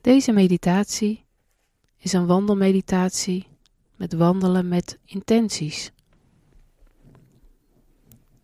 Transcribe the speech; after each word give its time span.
Deze 0.00 0.32
meditatie 0.32 1.24
is 1.98 2.12
een 2.12 2.26
wandelmeditatie 2.26 3.46
met 3.96 4.12
wandelen 4.12 4.68
met 4.68 4.98
intenties. 5.04 5.92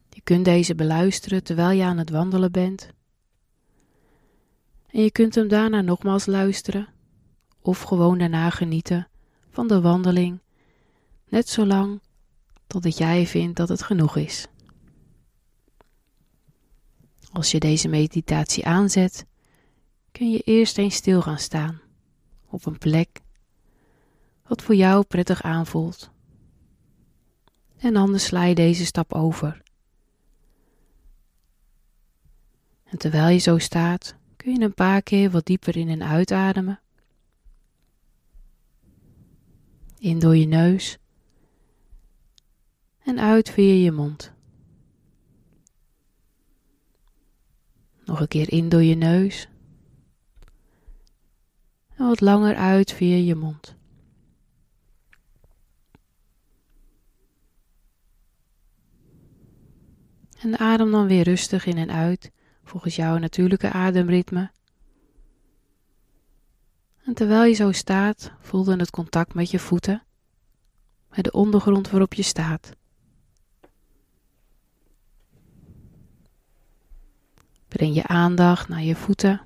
Je 0.08 0.20
kunt 0.24 0.44
deze 0.44 0.74
beluisteren 0.74 1.44
terwijl 1.44 1.70
je 1.70 1.84
aan 1.84 1.98
het 1.98 2.10
wandelen 2.10 2.52
bent 2.52 2.93
en 4.94 5.02
je 5.02 5.10
kunt 5.10 5.34
hem 5.34 5.48
daarna 5.48 5.80
nogmaals 5.80 6.26
luisteren 6.26 6.88
of 7.60 7.82
gewoon 7.82 8.18
daarna 8.18 8.50
genieten 8.50 9.08
van 9.50 9.68
de 9.68 9.80
wandeling, 9.80 10.40
net 11.28 11.48
zolang 11.48 12.00
totdat 12.66 12.98
jij 12.98 13.26
vindt 13.26 13.56
dat 13.56 13.68
het 13.68 13.82
genoeg 13.82 14.16
is. 14.16 14.46
Als 17.32 17.50
je 17.50 17.58
deze 17.58 17.88
meditatie 17.88 18.66
aanzet, 18.66 19.26
kun 20.12 20.30
je 20.30 20.38
eerst 20.38 20.78
eens 20.78 20.94
stil 20.94 21.22
gaan 21.22 21.38
staan 21.38 21.80
op 22.46 22.66
een 22.66 22.78
plek 22.78 23.20
wat 24.46 24.62
voor 24.62 24.74
jou 24.74 25.04
prettig 25.04 25.42
aanvoelt. 25.42 26.10
En 27.76 27.96
anders 27.96 28.24
sla 28.24 28.44
je 28.44 28.54
deze 28.54 28.84
stap 28.84 29.12
over. 29.12 29.62
En 32.84 32.98
terwijl 32.98 33.28
je 33.28 33.38
zo 33.38 33.58
staat, 33.58 34.16
kun 34.44 34.54
je 34.54 34.60
een 34.60 34.74
paar 34.74 35.02
keer 35.02 35.30
wat 35.30 35.46
dieper 35.46 35.76
in 35.76 35.88
en 35.88 36.02
uitademen. 36.02 36.80
In 39.98 40.18
door 40.18 40.36
je 40.36 40.46
neus 40.46 40.98
en 43.04 43.20
uit 43.20 43.50
via 43.50 43.74
je 43.84 43.92
mond. 43.92 44.32
Nog 48.04 48.20
een 48.20 48.28
keer 48.28 48.52
in 48.52 48.68
door 48.68 48.82
je 48.82 48.94
neus 48.94 49.48
en 51.96 52.06
wat 52.06 52.20
langer 52.20 52.56
uit 52.56 52.92
via 52.92 53.16
je 53.16 53.34
mond. 53.34 53.76
En 60.40 60.58
adem 60.58 60.90
dan 60.90 61.06
weer 61.06 61.22
rustig 61.24 61.66
in 61.66 61.76
en 61.78 61.90
uit 61.90 62.33
volgens 62.64 62.96
jouw 62.96 63.18
natuurlijke 63.18 63.70
ademritme. 63.70 64.50
En 67.04 67.14
terwijl 67.14 67.44
je 67.44 67.54
zo 67.54 67.72
staat, 67.72 68.32
voel 68.38 68.64
dan 68.64 68.78
het 68.78 68.90
contact 68.90 69.34
met 69.34 69.50
je 69.50 69.58
voeten, 69.58 70.02
met 71.08 71.24
de 71.24 71.32
ondergrond 71.32 71.90
waarop 71.90 72.14
je 72.14 72.22
staat. 72.22 72.70
Breng 77.68 77.94
je 77.94 78.06
aandacht 78.06 78.68
naar 78.68 78.82
je 78.82 78.96
voeten. 78.96 79.40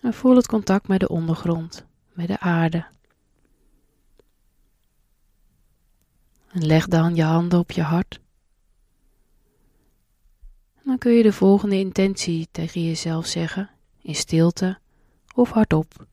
En 0.00 0.14
voel 0.14 0.36
het 0.36 0.46
contact 0.46 0.88
met 0.88 1.00
de 1.00 1.08
ondergrond, 1.08 1.86
met 2.12 2.28
de 2.28 2.38
aarde. 2.40 2.86
En 6.48 6.66
leg 6.66 6.86
dan 6.86 7.14
je 7.14 7.22
handen 7.22 7.58
op 7.58 7.70
je 7.70 7.82
hart. 7.82 8.20
Dan 10.84 10.98
kun 10.98 11.12
je 11.12 11.22
de 11.22 11.32
volgende 11.32 11.78
intentie 11.78 12.48
tegen 12.50 12.84
jezelf 12.84 13.26
zeggen, 13.26 13.70
in 14.02 14.14
stilte 14.14 14.78
of 15.34 15.50
hardop. 15.50 16.06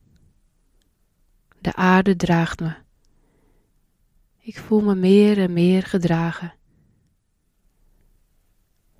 De 1.60 1.74
aarde 1.74 2.16
draagt 2.16 2.60
me. 2.60 2.74
Ik 4.38 4.58
voel 4.58 4.80
me 4.80 4.94
meer 4.94 5.38
en 5.38 5.52
meer 5.52 5.82
gedragen. 5.82 6.54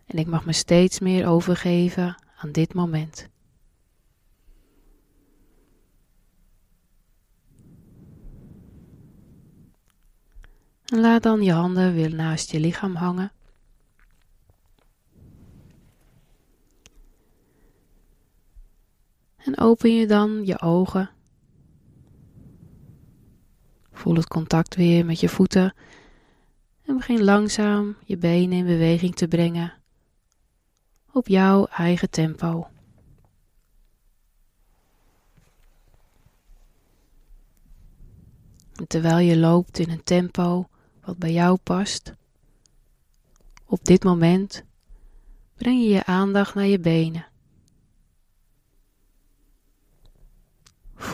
En 0.06 0.18
ik 0.18 0.26
mag 0.26 0.44
me 0.44 0.52
steeds 0.52 0.98
meer 0.98 1.26
overgeven 1.26 2.22
aan 2.36 2.52
dit 2.52 2.74
moment. 2.74 3.28
En 10.84 11.00
laat 11.00 11.22
dan 11.22 11.42
je 11.42 11.52
handen 11.52 11.94
weer 11.94 12.14
naast 12.14 12.50
je 12.50 12.60
lichaam 12.60 12.94
hangen. 12.94 13.32
En 19.48 19.59
open 19.59 19.94
je 19.94 20.06
dan 20.06 20.47
je 20.47 20.60
ogen. 20.60 21.10
Voel 23.92 24.14
het 24.14 24.28
contact 24.28 24.75
weer 24.75 25.04
met 25.04 25.20
je 25.20 25.28
voeten. 25.28 25.75
En 26.84 26.97
begin 26.97 27.25
langzaam 27.25 27.97
je 28.04 28.16
benen 28.16 28.59
in 28.59 28.66
beweging 28.66 29.14
te 29.14 29.28
brengen. 29.28 29.72
Op 31.12 31.28
jouw 31.28 31.66
eigen 31.66 32.10
tempo. 32.10 32.69
En 38.75 38.86
terwijl 38.86 39.19
je 39.19 39.36
loopt 39.36 39.78
in 39.78 39.91
een 39.91 40.04
tempo 40.04 40.69
wat 41.00 41.19
bij 41.19 41.32
jou 41.32 41.59
past. 41.62 42.12
Op 43.65 43.84
dit 43.84 44.04
moment 44.04 44.65
breng 45.54 45.82
je 45.82 45.88
je 45.88 46.04
aandacht 46.04 46.54
naar 46.54 46.66
je 46.66 46.78
benen. 46.78 47.28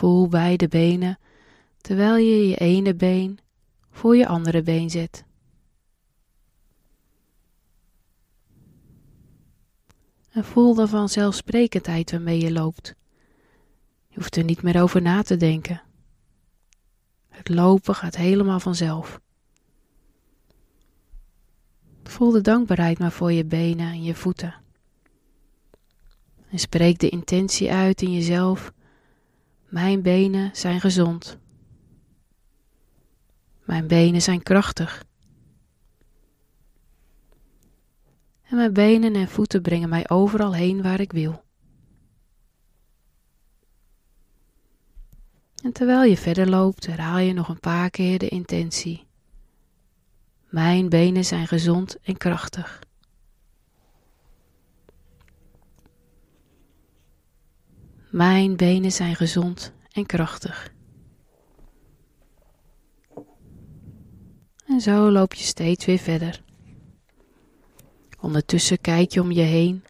Voel 0.05 0.27
beide 0.27 0.67
benen 0.67 1.19
terwijl 1.77 2.15
je 2.15 2.47
je 2.47 2.55
ene 2.55 2.95
been 2.95 3.39
voor 3.89 4.15
je 4.15 4.27
andere 4.27 4.61
been 4.61 4.89
zet. 4.89 5.23
En 10.31 10.45
voel 10.45 10.73
de 10.73 10.87
vanzelfsprekendheid 10.87 12.11
waarmee 12.11 12.39
je 12.39 12.51
loopt. 12.51 12.95
Je 14.07 14.15
hoeft 14.15 14.35
er 14.35 14.43
niet 14.43 14.61
meer 14.61 14.81
over 14.81 15.01
na 15.01 15.21
te 15.21 15.37
denken. 15.37 15.81
Het 17.29 17.49
lopen 17.49 17.95
gaat 17.95 18.15
helemaal 18.15 18.59
vanzelf. 18.59 19.19
Voel 22.03 22.31
de 22.31 22.41
dankbaarheid 22.41 22.99
maar 22.99 23.11
voor 23.11 23.31
je 23.31 23.45
benen 23.45 23.87
en 23.87 24.03
je 24.03 24.15
voeten. 24.15 24.55
En 26.49 26.59
spreek 26.59 26.99
de 26.99 27.09
intentie 27.09 27.71
uit 27.71 28.01
in 28.01 28.13
jezelf. 28.13 28.73
Mijn 29.65 30.01
benen 30.01 30.55
zijn 30.55 30.81
gezond. 30.81 31.37
Mijn 33.63 33.87
benen 33.87 34.21
zijn 34.21 34.43
krachtig. 34.43 35.05
En 38.43 38.55
mijn 38.55 38.73
benen 38.73 39.15
en 39.15 39.27
voeten 39.27 39.61
brengen 39.61 39.89
mij 39.89 40.09
overal 40.09 40.53
heen 40.53 40.81
waar 40.81 40.99
ik 40.99 41.11
wil. 41.11 41.43
En 45.63 45.71
terwijl 45.71 46.03
je 46.03 46.17
verder 46.17 46.49
loopt, 46.49 46.85
herhaal 46.85 47.17
je 47.17 47.33
nog 47.33 47.49
een 47.49 47.59
paar 47.59 47.89
keer 47.89 48.19
de 48.19 48.27
intentie. 48.27 49.07
Mijn 50.49 50.89
benen 50.89 51.25
zijn 51.25 51.47
gezond 51.47 51.97
en 52.03 52.17
krachtig. 52.17 52.84
Mijn 58.15 58.55
benen 58.55 58.91
zijn 58.91 59.15
gezond 59.15 59.73
en 59.91 60.05
krachtig. 60.05 60.73
En 64.65 64.81
zo 64.81 65.11
loop 65.11 65.33
je 65.33 65.43
steeds 65.43 65.85
weer 65.85 65.97
verder. 65.97 66.43
Ondertussen 68.19 68.81
kijk 68.81 69.11
je 69.11 69.21
om 69.21 69.31
je 69.31 69.41
heen. 69.41 69.83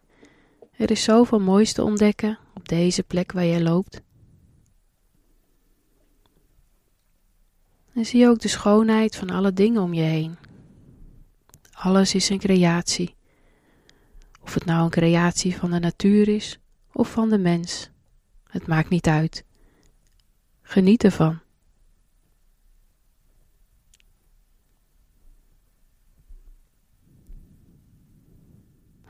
Er 0.72 0.92
is 0.92 1.04
zoveel 1.04 1.40
moois 1.40 1.74
te 1.74 1.84
ontdekken 1.84 2.40
op 2.54 2.68
deze 2.68 3.04
plek 3.04 3.32
waar 3.32 3.46
je 3.46 3.64
loopt. 3.64 4.02
En 7.94 8.06
zie 8.06 8.28
ook 8.28 8.40
de 8.40 8.48
schoonheid 8.48 9.16
van 9.16 9.30
alle 9.30 9.54
dingen 9.54 9.82
om 9.82 9.94
je 9.94 10.04
heen. 10.04 10.38
Alles 11.72 12.16
is 12.16 12.30
een 12.30 12.40
creatie. 12.40 13.16
Of 14.42 14.54
het 14.54 14.66
nou 14.66 14.84
een 14.84 14.90
creatie 14.90 15.56
van 15.56 15.72
de 15.72 15.80
natuur 15.80 16.28
is 16.28 16.60
of 16.92 17.12
van 17.12 17.30
de 17.30 17.38
mens. 17.38 17.94
Het 18.56 18.68
maakt 18.68 18.90
niet 18.90 19.08
uit. 19.08 19.46
Geniet 20.62 21.04
ervan. 21.04 21.40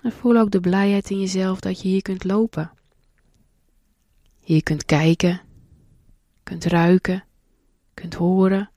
En 0.02 0.12
voel 0.12 0.38
ook 0.38 0.52
de 0.52 0.60
blijheid 0.60 1.10
in 1.10 1.20
jezelf 1.20 1.60
dat 1.60 1.82
je 1.82 1.88
hier 1.88 2.02
kunt 2.02 2.24
lopen. 2.24 2.72
Hier 4.40 4.64
kunt 4.64 4.86
kijken, 4.86 5.42
kunt 6.44 6.66
ruiken, 6.66 7.26
kunt 7.94 8.14
horen. 8.14 8.72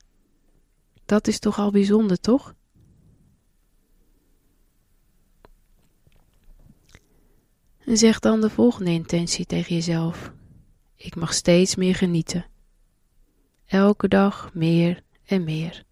Dat 1.05 1.27
is 1.27 1.39
toch 1.39 1.59
al 1.59 1.71
bijzonder, 1.71 2.19
toch? 2.19 2.55
En 7.77 7.97
zeg 7.97 8.19
dan 8.19 8.41
de 8.41 8.49
volgende 8.49 8.91
intentie 8.91 9.45
tegen 9.45 9.75
jezelf. 9.75 10.37
Ik 11.01 11.15
mag 11.15 11.33
steeds 11.33 11.75
meer 11.75 11.95
genieten. 11.95 12.45
Elke 13.65 14.07
dag 14.07 14.53
meer 14.53 15.03
en 15.25 15.43
meer. 15.43 15.83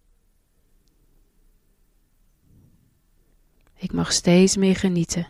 Ik 3.74 3.92
mag 3.92 4.12
steeds 4.12 4.56
meer 4.56 4.76
genieten. 4.76 5.26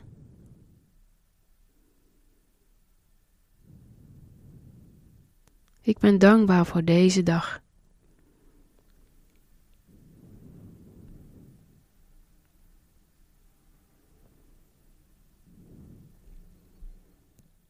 Ik 5.80 5.98
ben 5.98 6.19
dankbaar 6.19 6.66
voor 6.66 6.84
deze 6.84 7.22
dag. 7.22 7.62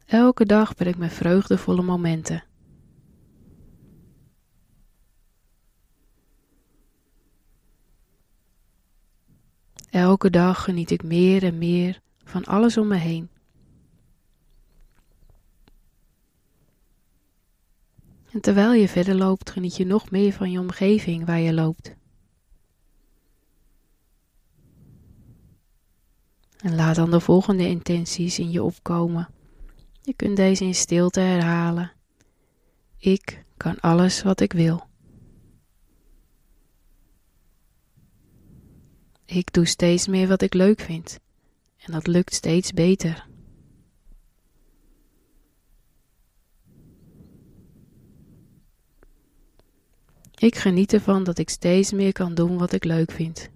Elke 0.09 0.47
dag 0.47 0.75
ben 0.75 0.87
ik 0.87 0.97
met 0.97 1.13
vreugdevolle 1.13 1.83
momenten. 1.83 2.45
Elke 9.91 10.31
dag 10.31 10.65
geniet 10.65 10.91
ik 10.91 11.03
meer 11.03 11.45
en 11.45 11.59
meer 11.59 12.01
van 12.25 12.45
alles 12.45 12.77
om 12.77 12.87
me 12.87 12.97
heen. 12.97 13.31
En 18.33 18.41
terwijl 18.41 18.73
je 18.73 18.89
verder 18.89 19.15
loopt, 19.15 19.51
geniet 19.51 19.77
je 19.77 19.87
nog 19.87 20.11
meer 20.11 20.33
van 20.33 20.51
je 20.51 20.61
omgeving 20.61 21.27
waar 21.27 21.41
je 21.41 21.55
loopt. 21.55 21.95
En 26.57 26.75
laat 26.75 26.97
dan 26.97 27.11
de 27.11 27.21
volgende 27.21 27.69
intenties 27.69 28.39
in 28.39 28.51
je 28.51 28.63
opkomen. 28.63 29.29
Je 30.09 30.15
kunt 30.15 30.37
deze 30.37 30.65
in 30.65 30.75
stilte 30.75 31.21
herhalen. 31.21 31.93
Ik 32.99 33.45
kan 33.57 33.81
alles 33.81 34.23
wat 34.23 34.41
ik 34.41 34.53
wil. 34.53 34.89
Ik 39.25 39.53
doe 39.53 39.67
steeds 39.67 40.07
meer 40.07 40.29
wat 40.29 40.43
ik 40.43 40.55
leuk 40.55 40.81
vind 40.81 41.19
en 41.77 41.93
dat 41.93 42.07
lukt 42.07 42.35
steeds 42.35 42.73
beter. 42.73 43.27
Ik 50.35 50.57
geniet 50.57 50.93
ervan 50.93 51.25
dat 51.25 51.39
ik 51.39 51.49
steeds 51.51 51.93
meer 51.93 52.13
kan 52.13 52.35
doen 52.35 52.59
wat 52.59 52.73
ik 52.73 52.85
leuk 52.85 53.11
vind. 53.11 53.51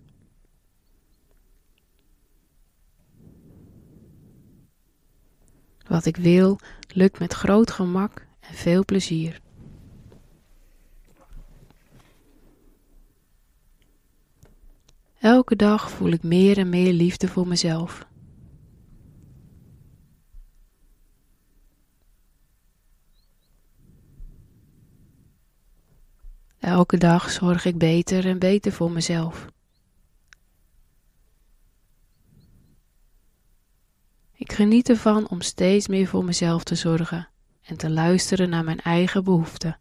Wat 5.92 6.06
ik 6.06 6.16
wil, 6.16 6.58
lukt 6.88 7.18
met 7.18 7.32
groot 7.32 7.70
gemak 7.70 8.26
en 8.40 8.54
veel 8.54 8.84
plezier. 8.84 9.40
Elke 15.18 15.56
dag 15.56 15.90
voel 15.90 16.10
ik 16.10 16.22
meer 16.22 16.58
en 16.58 16.68
meer 16.68 16.92
liefde 16.92 17.28
voor 17.28 17.46
mezelf. 17.46 18.06
Elke 26.58 26.96
dag 26.96 27.30
zorg 27.30 27.64
ik 27.64 27.78
beter 27.78 28.26
en 28.26 28.38
beter 28.38 28.72
voor 28.72 28.90
mezelf. 28.90 29.51
Ik 34.52 34.58
geniet 34.58 34.88
ervan 34.88 35.28
om 35.28 35.40
steeds 35.40 35.88
meer 35.88 36.06
voor 36.06 36.24
mezelf 36.24 36.64
te 36.64 36.74
zorgen 36.74 37.28
en 37.62 37.76
te 37.76 37.90
luisteren 37.90 38.50
naar 38.50 38.64
mijn 38.64 38.80
eigen 38.80 39.24
behoeften. 39.24 39.78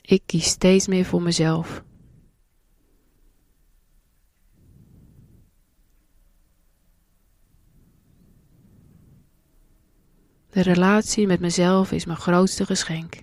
Ik 0.00 0.22
kies 0.26 0.46
steeds 0.46 0.86
meer 0.86 1.04
voor 1.04 1.22
mezelf. 1.22 1.84
De 10.50 10.62
relatie 10.62 11.26
met 11.26 11.40
mezelf 11.40 11.92
is 11.92 12.04
mijn 12.04 12.18
grootste 12.18 12.66
geschenk. 12.66 13.22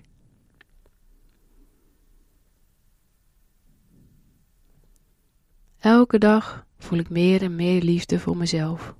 Elke 5.84 6.18
dag 6.18 6.66
voel 6.78 6.98
ik 6.98 7.10
meer 7.10 7.42
en 7.42 7.56
meer 7.56 7.82
liefde 7.82 8.18
voor 8.18 8.36
mezelf. 8.36 8.94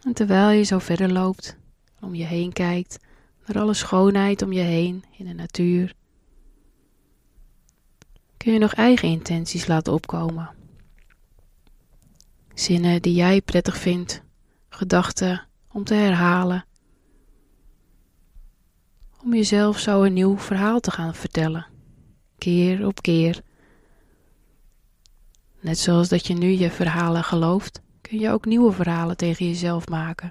En 0.00 0.12
terwijl 0.12 0.50
je 0.50 0.62
zo 0.62 0.78
verder 0.78 1.12
loopt, 1.12 1.56
om 2.00 2.14
je 2.14 2.24
heen 2.24 2.52
kijkt, 2.52 2.98
naar 3.46 3.62
alle 3.62 3.74
schoonheid 3.74 4.42
om 4.42 4.52
je 4.52 4.60
heen 4.60 5.04
in 5.18 5.26
de 5.26 5.32
natuur, 5.32 5.94
kun 8.36 8.52
je 8.52 8.58
nog 8.58 8.74
eigen 8.74 9.08
intenties 9.08 9.66
laten 9.66 9.92
opkomen. 9.92 10.50
Zinnen 12.54 13.02
die 13.02 13.14
jij 13.14 13.40
prettig 13.40 13.76
vindt, 13.76 14.22
gedachten 14.68 15.46
om 15.72 15.84
te 15.84 15.94
herhalen 15.94 16.64
om 19.24 19.34
jezelf 19.34 19.78
zo 19.78 20.02
een 20.02 20.12
nieuw 20.12 20.38
verhaal 20.38 20.80
te 20.80 20.90
gaan 20.90 21.14
vertellen, 21.14 21.66
keer 22.38 22.86
op 22.86 23.02
keer. 23.02 23.42
Net 25.60 25.78
zoals 25.78 26.08
dat 26.08 26.26
je 26.26 26.34
nu 26.34 26.48
je 26.48 26.70
verhalen 26.70 27.24
gelooft, 27.24 27.82
kun 28.00 28.18
je 28.18 28.30
ook 28.30 28.44
nieuwe 28.44 28.72
verhalen 28.72 29.16
tegen 29.16 29.46
jezelf 29.46 29.88
maken 29.88 30.30